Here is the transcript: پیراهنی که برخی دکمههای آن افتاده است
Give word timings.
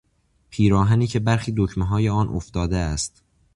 پیراهنی 0.49 1.07
که 1.07 1.19
برخی 1.19 1.53
دکمههای 1.57 2.09
آن 2.09 2.27
افتاده 2.29 2.77
است 2.77 3.23